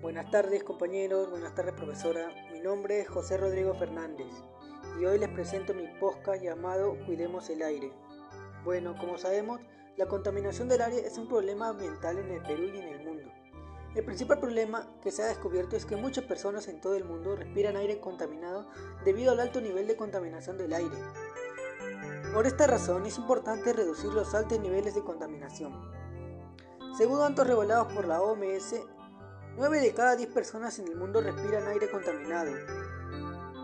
[0.00, 2.32] Buenas tardes compañeros, buenas tardes profesora.
[2.52, 4.28] Mi nombre es José Rodrigo Fernández
[5.00, 7.92] y hoy les presento mi podcast llamado Cuidemos el aire.
[8.64, 9.60] Bueno, como sabemos,
[9.96, 13.28] la contaminación del aire es un problema ambiental en el Perú y en el mundo.
[13.96, 17.34] El principal problema que se ha descubierto es que muchas personas en todo el mundo
[17.34, 18.68] respiran aire contaminado
[19.04, 20.96] debido al alto nivel de contaminación del aire.
[22.32, 25.72] Por esta razón es importante reducir los altos niveles de contaminación.
[26.96, 28.76] Según datos revelados por la OMS,
[29.58, 32.52] 9 de cada 10 personas en el mundo respiran aire contaminado.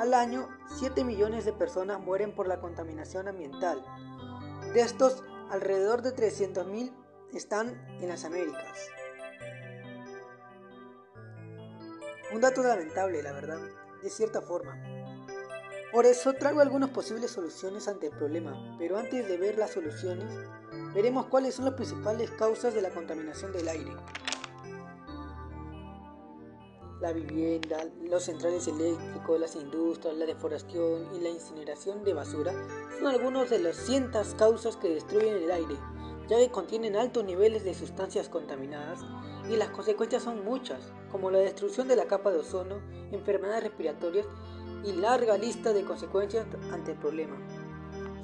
[0.00, 3.84] Al año, 7 millones de personas mueren por la contaminación ambiental.
[4.74, 6.92] De estos, alrededor de 300.000
[7.34, 8.88] están en las Américas.
[12.32, 13.60] Un dato lamentable, la verdad,
[14.02, 14.76] de cierta forma.
[15.92, 20.32] Por eso traigo algunas posibles soluciones ante el problema, pero antes de ver las soluciones,
[20.92, 23.92] veremos cuáles son las principales causas de la contaminación del aire
[27.00, 32.52] la vivienda, los centrales eléctricos, las industrias, la deforestación y la incineración de basura
[32.98, 35.76] son algunos de las cientos causas que destruyen el aire,
[36.28, 39.00] ya que contienen altos niveles de sustancias contaminadas
[39.50, 42.80] y las consecuencias son muchas, como la destrucción de la capa de ozono,
[43.12, 44.26] enfermedades respiratorias
[44.84, 47.36] y larga lista de consecuencias ante el problema.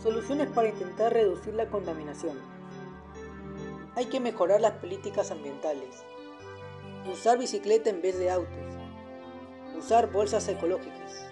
[0.00, 2.38] Soluciones para intentar reducir la contaminación.
[3.96, 6.04] Hay que mejorar las políticas ambientales,
[7.08, 8.52] Usar bicicleta en vez de autos.
[9.76, 11.24] Usar bolsas ecológicas.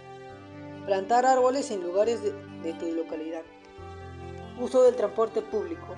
[0.87, 3.43] Plantar árboles en lugares de, tu localidad.
[4.59, 5.95] Uso del transporte público.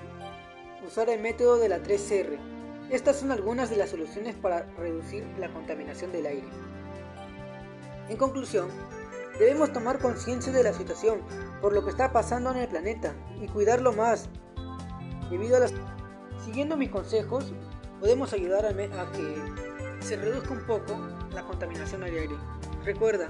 [0.85, 2.37] Usar el método de la 3R.
[2.89, 6.49] Estas son algunas de las soluciones para reducir la contaminación del aire.
[8.09, 8.67] En conclusión,
[9.39, 11.21] debemos tomar conciencia de la situación
[11.61, 14.27] por lo que está pasando en el planeta y cuidarlo más.
[15.29, 15.73] Debido a las...
[16.43, 17.53] Siguiendo mis consejos,
[18.01, 18.73] podemos ayudar a,
[19.11, 22.35] que se reduzca un poco la contaminación al aire.
[22.83, 23.29] Recuerda,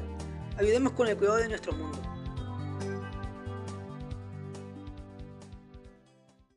[0.57, 1.99] ayudemos con el cuidado de nuestro mundo.